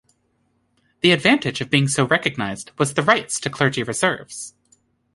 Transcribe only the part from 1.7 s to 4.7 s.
so recognized, was the rights to clergy reserves.